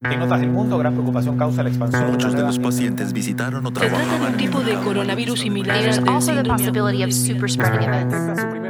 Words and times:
En 0.00 0.22
otras 0.22 0.40
del 0.40 0.50
mundo, 0.50 0.78
gran 0.78 0.92
preocupación 0.92 1.36
causa 1.36 1.64
la 1.64 1.70
expansión. 1.70 2.12
Muchos 2.12 2.32
de 2.32 2.42
los 2.42 2.56
pacientes 2.60 3.12
visitaron 3.12 3.66
o 3.66 3.70
Se 3.70 3.74
trata 3.74 3.98
de 3.98 4.04
trabajaban 4.04 4.32
un 4.32 4.38
tipo 4.38 4.60
de 4.60 4.74
coronavirus 4.74 5.40
similar 5.40 5.76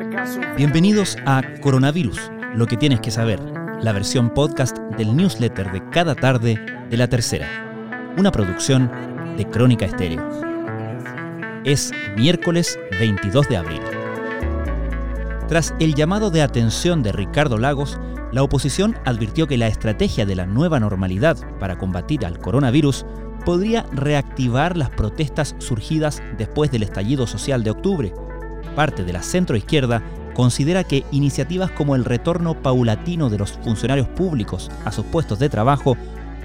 caso. 0.09 0.41
Bienvenidos 0.57 1.19
a 1.27 1.43
Coronavirus, 1.61 2.33
lo 2.55 2.67
que 2.67 2.79
tienes 2.79 3.01
que 3.01 3.11
saber, 3.11 3.41
la 3.83 3.93
versión 3.93 4.31
podcast 4.31 4.79
del 4.97 5.15
newsletter 5.15 5.71
de 5.71 5.87
cada 5.91 6.15
tarde 6.15 6.59
de 6.89 6.97
la 6.97 7.09
tercera, 7.09 7.47
una 8.17 8.33
producción 8.33 8.91
de 9.37 9.45
Crónica 9.45 9.85
Estéreo. 9.85 10.27
Es 11.63 11.93
miércoles 12.17 12.79
22 12.99 13.51
de 13.51 13.57
abril. 13.59 13.83
Tras 15.49 15.75
el 15.81 15.95
llamado 15.95 16.31
de 16.31 16.43
atención 16.43 17.03
de 17.03 17.11
Ricardo 17.11 17.57
Lagos, 17.57 17.99
la 18.33 18.43
oposición 18.43 18.97
advirtió 19.07 19.47
que 19.47 19.57
la 19.57 19.67
estrategia 19.67 20.27
de 20.27 20.37
la 20.37 20.45
nueva 20.45 20.79
normalidad 20.79 21.39
para 21.59 21.79
combatir 21.79 22.27
al 22.27 22.39
coronavirus 22.39 23.07
podría 23.47 23.87
reactivar 23.91 24.77
las 24.77 24.91
protestas 24.91 25.57
surgidas 25.57 26.23
después 26.37 26.71
del 26.71 26.83
estallido 26.83 27.27
social 27.27 27.65
de 27.65 27.71
octubre. 27.71 28.13
Parte 28.77 29.05
de 29.05 29.13
la 29.15 29.23
centroizquierda 29.23 30.03
considera 30.35 30.85
que 30.85 31.07
iniciativas 31.13 31.71
como 31.71 31.97
el 31.97 32.05
retorno 32.05 32.61
paulatino 32.61 33.31
de 33.31 33.39
los 33.39 33.53
funcionarios 33.53 34.07
públicos 34.09 34.71
a 34.85 34.93
sus 34.93 35.07
puestos 35.07 35.39
de 35.39 35.49
trabajo 35.49 35.97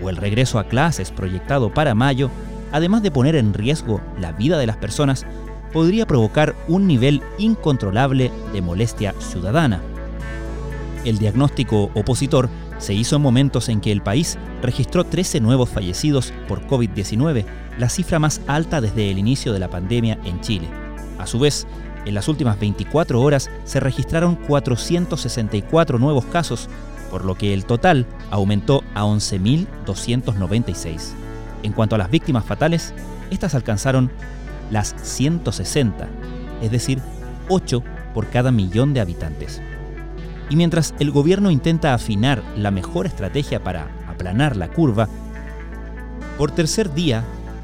o 0.01 0.09
el 0.09 0.15
regreso 0.15 0.59
a 0.59 0.69
clases 0.69 1.11
proyectado 1.11 1.73
para 1.73 1.93
mayo, 1.93 2.31
además 2.71 3.03
de 3.03 3.11
poner 3.11 3.35
en 3.35 3.53
riesgo 3.53 3.99
la 4.17 4.31
vida 4.31 4.57
de 4.57 4.65
las 4.65 4.77
personas, 4.77 5.25
podría 5.73 6.05
provocar 6.05 6.55
un 6.67 6.87
nivel 6.87 7.21
incontrolable 7.37 8.31
de 8.53 8.61
molestia 8.61 9.13
ciudadana. 9.19 9.81
El 11.03 11.17
diagnóstico 11.17 11.91
opositor 11.95 12.47
se 12.77 12.93
hizo 12.93 13.17
en 13.17 13.21
momentos 13.21 13.67
en 13.69 13.81
que 13.81 13.91
el 13.91 14.01
país 14.01 14.37
registró 14.61 15.03
13 15.03 15.41
nuevos 15.41 15.69
fallecidos 15.69 16.31
por 16.47 16.65
COVID-19, 16.67 17.45
la 17.77 17.89
cifra 17.89 18.19
más 18.19 18.39
alta 18.47 18.79
desde 18.79 19.11
el 19.11 19.17
inicio 19.17 19.51
de 19.51 19.59
la 19.59 19.69
pandemia 19.69 20.17
en 20.23 20.39
Chile. 20.41 20.69
A 21.17 21.27
su 21.27 21.39
vez, 21.39 21.67
en 22.05 22.13
las 22.13 22.27
últimas 22.27 22.59
24 22.59 23.21
horas 23.21 23.49
se 23.63 23.79
registraron 23.79 24.35
464 24.35 25.97
nuevos 25.99 26.25
casos, 26.25 26.67
por 27.09 27.23
lo 27.25 27.33
que 27.35 27.53
el 27.53 27.65
total 27.65 28.05
aumentó 28.31 28.83
a 28.93 29.03
11.296. 29.03 31.13
En 31.63 31.71
cuanto 31.71 31.95
a 31.95 31.97
las 31.97 32.11
víctimas 32.11 32.45
fatales, 32.45 32.93
estas 33.31 33.55
alcanzaron 33.55 34.11
las 34.71 34.95
160, 35.01 36.07
es 36.61 36.71
decir, 36.71 37.01
8 37.49 37.83
por 38.13 38.29
cada 38.29 38.51
millón 38.51 38.93
de 38.93 39.01
habitantes. 39.01 39.61
Y 40.49 40.55
mientras 40.55 40.93
el 40.99 41.11
gobierno 41.11 41.51
intenta 41.51 41.93
afinar 41.93 42.43
la 42.57 42.71
mejor 42.71 43.05
estrategia 43.05 43.63
para 43.63 43.87
aplanar 44.07 44.55
la 44.55 44.69
curva, 44.69 45.07
por 46.37 46.51
tercer 46.51 46.93
día, 46.93 47.23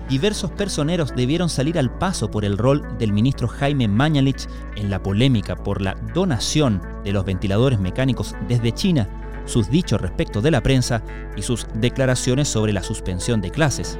diversos 0.10 0.52
personeros 0.52 1.16
debieron 1.16 1.50
salir 1.50 1.78
al 1.78 1.92
paso 1.92 2.32
por 2.32 2.46
el 2.46 2.58
rol 2.58 2.98
del 2.98 3.14
ministro 3.14 3.48
Jaime 3.48 3.88
Mañalich 3.88 4.48
en 4.76 4.90
la 4.90 5.02
polémica 5.02 5.56
por 5.56 5.82
la 5.82 5.96
donación 6.14 6.82
de 7.04 7.12
los 7.12 7.26
ventiladores 7.26 7.80
mecánicos 7.80 8.36
desde 8.48 8.72
China, 8.72 9.08
sus 9.46 9.70
dichos 9.70 10.00
respecto 10.02 10.42
de 10.42 10.52
la 10.52 10.62
prensa 10.62 11.02
y 11.36 11.42
sus 11.42 11.68
declaraciones 11.74 12.48
sobre 12.48 12.74
la 12.74 12.84
suspensión 12.84 13.42
de 13.42 13.52
clases. 13.52 13.98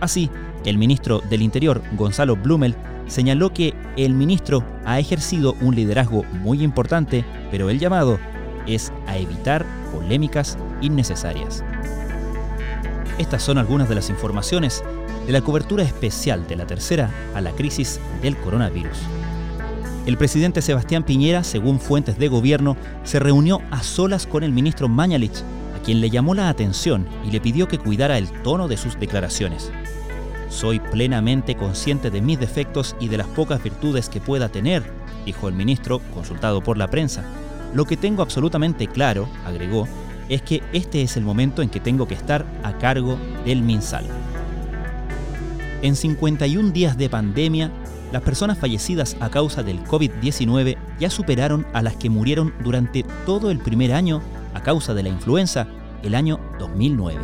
Así, 0.00 0.30
el 0.64 0.78
ministro 0.78 1.20
del 1.28 1.42
Interior, 1.42 1.82
Gonzalo 1.96 2.36
Blumel, 2.36 2.74
señaló 3.06 3.52
que 3.52 3.74
el 3.96 4.14
ministro 4.14 4.64
ha 4.84 4.98
ejercido 4.98 5.54
un 5.60 5.74
liderazgo 5.74 6.24
muy 6.32 6.62
importante, 6.62 7.24
pero 7.50 7.70
el 7.70 7.78
llamado 7.78 8.18
es 8.66 8.92
a 9.06 9.18
evitar 9.18 9.66
polémicas 9.92 10.56
innecesarias. 10.80 11.62
Estas 13.18 13.42
son 13.42 13.58
algunas 13.58 13.88
de 13.88 13.94
las 13.94 14.08
informaciones 14.08 14.82
de 15.26 15.32
la 15.32 15.42
cobertura 15.42 15.82
especial 15.82 16.46
de 16.46 16.56
la 16.56 16.66
tercera 16.66 17.10
a 17.34 17.40
la 17.40 17.52
crisis 17.52 18.00
del 18.22 18.36
coronavirus. 18.36 18.98
El 20.06 20.16
presidente 20.16 20.62
Sebastián 20.62 21.02
Piñera, 21.02 21.44
según 21.44 21.78
fuentes 21.78 22.18
de 22.18 22.28
gobierno, 22.28 22.76
se 23.04 23.18
reunió 23.18 23.60
a 23.70 23.82
solas 23.82 24.26
con 24.26 24.42
el 24.42 24.52
ministro 24.52 24.88
Mañalich, 24.88 25.44
quien 25.90 26.00
le 26.00 26.08
llamó 26.08 26.36
la 26.36 26.48
atención 26.48 27.08
y 27.26 27.32
le 27.32 27.40
pidió 27.40 27.66
que 27.66 27.76
cuidara 27.76 28.16
el 28.16 28.30
tono 28.44 28.68
de 28.68 28.76
sus 28.76 28.96
declaraciones. 29.00 29.72
Soy 30.48 30.78
plenamente 30.78 31.56
consciente 31.56 32.12
de 32.12 32.20
mis 32.20 32.38
defectos 32.38 32.94
y 33.00 33.08
de 33.08 33.16
las 33.16 33.26
pocas 33.26 33.60
virtudes 33.60 34.08
que 34.08 34.20
pueda 34.20 34.48
tener, 34.48 34.84
dijo 35.26 35.48
el 35.48 35.54
ministro, 35.54 36.00
consultado 36.14 36.60
por 36.62 36.78
la 36.78 36.86
prensa. 36.86 37.24
Lo 37.74 37.86
que 37.86 37.96
tengo 37.96 38.22
absolutamente 38.22 38.86
claro, 38.86 39.28
agregó, 39.44 39.88
es 40.28 40.42
que 40.42 40.62
este 40.72 41.02
es 41.02 41.16
el 41.16 41.24
momento 41.24 41.60
en 41.60 41.68
que 41.68 41.80
tengo 41.80 42.06
que 42.06 42.14
estar 42.14 42.46
a 42.62 42.78
cargo 42.78 43.18
del 43.44 43.60
MinSal. 43.60 44.06
En 45.82 45.96
51 45.96 46.70
días 46.70 46.98
de 46.98 47.10
pandemia, 47.10 47.72
las 48.12 48.22
personas 48.22 48.58
fallecidas 48.58 49.16
a 49.18 49.28
causa 49.28 49.64
del 49.64 49.82
COVID-19 49.82 50.76
ya 51.00 51.10
superaron 51.10 51.66
a 51.72 51.82
las 51.82 51.96
que 51.96 52.10
murieron 52.10 52.54
durante 52.62 53.04
todo 53.26 53.50
el 53.50 53.58
primer 53.58 53.92
año 53.92 54.22
a 54.54 54.62
causa 54.62 54.94
de 54.94 55.02
la 55.02 55.08
influenza, 55.08 55.66
el 56.02 56.14
año 56.14 56.40
2009. 56.58 57.20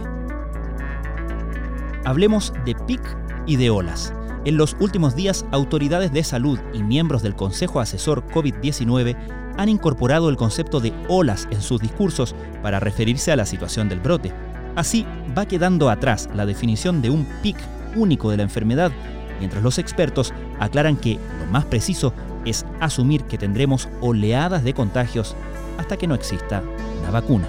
Hablemos 2.05 2.53
de 2.65 2.75
PIC 2.75 3.01
y 3.47 3.57
de 3.57 3.71
olas. 3.71 4.13
En 4.45 4.57
los 4.57 4.77
últimos 4.79 5.17
días, 5.17 5.45
autoridades 5.51 6.13
de 6.13 6.23
salud 6.23 6.59
y 6.73 6.83
miembros 6.83 7.23
del 7.23 7.35
Consejo 7.35 7.81
Asesor 7.81 8.25
COVID-19 8.29 9.17
han 9.57 9.69
incorporado 9.69 10.29
el 10.29 10.37
concepto 10.37 10.81
de 10.81 10.93
olas 11.09 11.49
en 11.51 11.61
sus 11.61 11.81
discursos 11.81 12.35
para 12.63 12.79
referirse 12.79 13.33
a 13.33 13.37
la 13.37 13.47
situación 13.47 13.89
del 13.89 14.01
brote. 14.01 14.33
Así, 14.77 15.07
va 15.37 15.47
quedando 15.47 15.91
atrás 15.91 16.29
la 16.35 16.47
definición 16.47 17.03
de 17.03 17.11
un 17.11 17.27
pic 17.43 17.57
único 17.97 18.31
de 18.31 18.37
la 18.37 18.43
enfermedad, 18.45 18.93
mientras 19.41 19.63
los 19.63 19.79
expertos 19.79 20.33
aclaran 20.61 20.97
que 20.97 21.19
lo 21.41 21.47
más 21.51 21.65
preciso 21.65 22.13
es 22.45 22.65
asumir 22.79 23.25
que 23.25 23.39
tendremos 23.39 23.89
oleadas 24.01 24.63
de 24.63 24.75
contagios 24.75 25.35
hasta 25.79 25.97
que 25.97 26.07
no 26.07 26.15
exista 26.15 26.63
una 27.01 27.11
vacuna. 27.11 27.49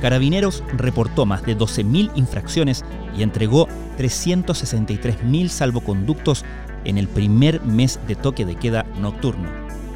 Carabineros 0.00 0.62
reportó 0.76 1.26
más 1.26 1.44
de 1.44 1.56
12.000 1.56 2.12
infracciones 2.14 2.84
y 3.16 3.22
entregó 3.22 3.68
363.000 3.98 5.48
salvoconductos 5.48 6.44
en 6.84 6.96
el 6.96 7.06
primer 7.08 7.60
mes 7.62 8.00
de 8.06 8.14
toque 8.14 8.46
de 8.46 8.56
queda 8.56 8.86
nocturno. 8.98 9.48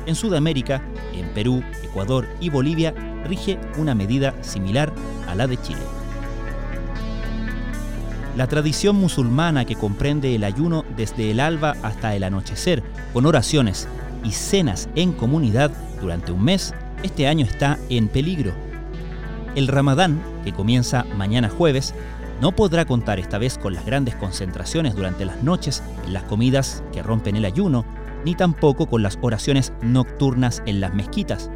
En 0.07 0.15
Sudamérica, 0.15 0.83
en 1.15 1.27
Perú, 1.29 1.63
Ecuador 1.83 2.29
y 2.41 2.51
Bolivia, 2.51 2.95
rige 3.27 3.59
una 3.79 3.95
medida 3.95 4.35
similar 4.43 4.93
a 5.27 5.35
la 5.35 5.47
de 5.47 5.57
Chile. 5.61 5.81
La 8.37 8.47
tradición 8.49 8.97
musulmana 8.97 9.65
que 9.65 9.77
comprende 9.77 10.35
el 10.35 10.45
ayuno 10.45 10.85
desde 10.97 11.31
el 11.31 11.41
alba 11.41 11.77
hasta 11.83 12.15
el 12.15 12.25
anochecer, 12.25 12.83
con 13.13 13.27
oraciones 13.27 13.89
y 14.25 14.33
cenas 14.33 14.89
en 14.97 15.13
comunidad 15.13 15.71
durante 16.01 16.33
un 16.33 16.45
mes, 16.45 16.75
este 17.03 17.27
año 17.29 17.47
está 17.47 17.79
en 17.89 18.09
peligro. 18.09 18.64
El 19.55 19.69
Ramadán, 19.69 20.21
que 20.43 20.53
comienza 20.53 21.05
mañana 21.17 21.49
jueves, 21.49 21.95
no 22.41 22.53
podrá 22.53 22.85
contar 22.85 23.21
esta 23.21 23.39
vez 23.39 23.57
con 23.57 23.73
las 23.73 23.87
grandes 23.87 24.17
concentraciones 24.17 24.97
durante 24.97 25.25
las 25.25 25.43
noches 25.45 25.83
en 26.07 26.13
las 26.13 26.25
comidas 26.25 26.83
que 26.93 27.05
rompen 27.05 27.37
el 27.37 27.45
ayuno, 27.45 27.85
ni 28.25 28.35
tampoco 28.35 28.87
con 28.87 29.03
las 29.03 29.17
oraciones 29.21 29.73
nocturnas 29.81 30.61
en 30.67 30.81
las 30.81 30.93
mezquitas. 30.93 31.51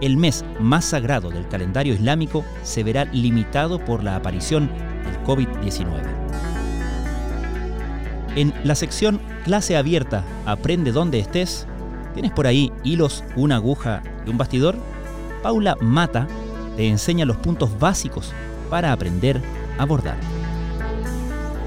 El 0.00 0.16
mes 0.16 0.44
más 0.58 0.86
sagrado 0.86 1.30
del 1.30 1.46
calendario 1.46 1.92
islámico 1.92 2.42
se 2.62 2.82
verá 2.82 3.04
limitado 3.04 3.78
por 3.84 4.02
la 4.02 4.16
aparición 4.16 4.70
del 5.04 5.22
COVID-19. 5.24 6.00
En 8.34 8.54
la 8.64 8.74
sección 8.74 9.20
Clase 9.44 9.76
Abierta, 9.76 10.24
Aprende 10.46 10.90
donde 10.90 11.18
estés, 11.18 11.66
¿tienes 12.14 12.32
por 12.32 12.46
ahí 12.46 12.72
hilos, 12.82 13.22
una 13.36 13.56
aguja 13.56 14.02
y 14.26 14.30
un 14.30 14.38
bastidor? 14.38 14.76
Paula 15.42 15.76
Mata 15.80 16.26
te 16.76 16.88
enseña 16.88 17.24
los 17.24 17.36
puntos 17.36 17.78
básicos 17.78 18.32
para 18.70 18.92
aprender 18.92 19.40
a 19.78 19.84
bordar. 19.84 20.16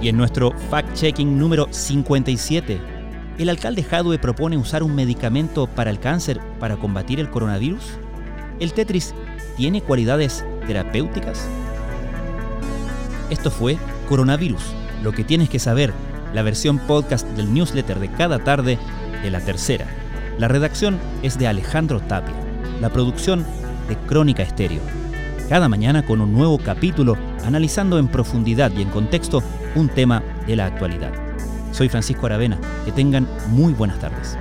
Y 0.02 0.10
en 0.10 0.18
nuestro 0.18 0.52
fact-checking 0.70 1.38
número 1.38 1.68
57, 1.72 2.80
¿el 3.38 3.50
alcalde 3.50 3.84
Jadwe 3.84 4.20
propone 4.20 4.58
usar 4.58 4.84
un 4.84 4.96
medicamento 4.96 5.68
para 5.68 5.90
el 5.90 6.00
cáncer 6.00 6.40
para 6.60 6.78
combatir 6.78 7.20
el 7.20 7.30
coronavirus? 7.30 7.84
¿El 8.60 8.74
Tetris 8.74 9.14
tiene 9.58 9.82
cualidades 9.82 10.46
terapéuticas? 10.68 11.48
Esto 13.30 13.50
fue 13.50 13.78
Coronavirus, 14.08 14.62
lo 15.02 15.12
que 15.12 15.24
tienes 15.24 15.50
que 15.50 15.58
saber, 15.58 15.92
la 16.34 16.44
versión 16.44 16.78
podcast 16.78 17.28
del 17.30 17.52
newsletter 17.54 18.00
de 18.00 18.12
cada 18.12 18.44
tarde 18.44 18.78
de 19.24 19.32
la 19.32 19.40
tercera. 19.40 19.88
La 20.38 20.48
redacción 20.48 21.00
es 21.24 21.40
de 21.40 21.48
Alejandro 21.48 22.02
Tapia, 22.02 22.36
la 22.82 22.90
producción 22.90 23.46
de 23.88 23.96
Crónica 23.98 24.44
Estéreo. 24.44 24.82
Cada 25.50 25.70
mañana 25.70 26.06
con 26.06 26.22
un 26.22 26.34
nuevo 26.34 26.58
capítulo 26.58 27.18
analizando 27.44 28.00
en 28.00 28.08
profundidad 28.08 28.72
y 28.76 28.82
en 28.82 28.90
contexto 28.90 29.44
un 29.76 29.90
tema 29.90 30.24
de 30.48 30.56
la 30.56 30.66
actualidad. 30.66 31.12
Soy 31.72 31.90
Francisco 31.90 32.26
Aravena, 32.26 32.60
que 32.86 32.92
tengan 32.92 33.28
muy 33.50 33.74
buenas 33.74 34.00
tardes. 34.00 34.38